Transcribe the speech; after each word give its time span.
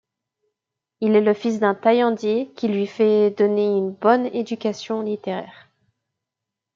Il 1.01 1.15
est 1.15 1.21
le 1.21 1.35
fils 1.35 1.59
d'un 1.59 1.75
taillandier 1.75 2.51
qui 2.55 2.67
lui 2.67 2.87
fait 2.87 3.29
donner 3.29 3.67
une 3.67 3.91
bonne 3.91 4.25
éducation 4.33 5.01
littéraire. 5.01 5.69